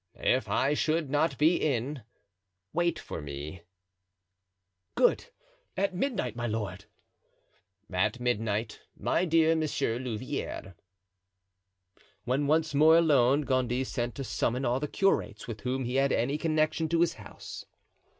"If 0.15 0.49
I 0.49 0.73
should 0.73 1.11
not 1.11 1.37
be 1.37 1.57
in, 1.57 2.01
wait 2.73 2.97
for 2.97 3.21
me." 3.21 3.61
"Good! 4.95 5.25
at 5.77 5.93
midnight, 5.93 6.35
my 6.35 6.47
lord." 6.47 6.85
"At 7.87 8.19
midnight, 8.19 8.81
my 8.97 9.25
dear 9.25 9.55
Monsieur 9.55 9.99
Louvieres." 9.99 10.73
When 12.23 12.47
once 12.47 12.73
more 12.73 12.97
alone 12.97 13.41
Gondy 13.41 13.83
sent 13.83 14.15
to 14.15 14.23
summon 14.23 14.65
all 14.65 14.79
the 14.79 14.87
curates 14.87 15.47
with 15.47 15.61
whom 15.61 15.85
he 15.85 15.97
had 15.97 16.11
any 16.11 16.39
connection 16.39 16.89
to 16.89 17.01
his 17.01 17.13
house. 17.21 17.67